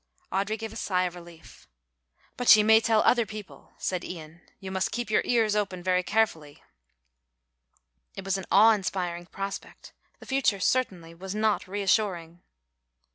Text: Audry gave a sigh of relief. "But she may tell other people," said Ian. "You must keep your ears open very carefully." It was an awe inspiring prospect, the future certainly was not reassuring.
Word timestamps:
Audry 0.31 0.57
gave 0.57 0.73
a 0.73 0.77
sigh 0.77 1.03
of 1.03 1.13
relief. 1.13 1.67
"But 2.35 2.49
she 2.49 2.63
may 2.63 2.81
tell 2.81 3.03
other 3.03 3.27
people," 3.27 3.73
said 3.77 4.03
Ian. 4.03 4.41
"You 4.59 4.71
must 4.71 4.91
keep 4.91 5.11
your 5.11 5.21
ears 5.25 5.55
open 5.55 5.83
very 5.83 6.01
carefully." 6.01 6.63
It 8.15 8.25
was 8.25 8.35
an 8.35 8.45
awe 8.51 8.71
inspiring 8.73 9.27
prospect, 9.27 9.93
the 10.17 10.25
future 10.25 10.59
certainly 10.59 11.13
was 11.13 11.35
not 11.35 11.67
reassuring. 11.67 12.41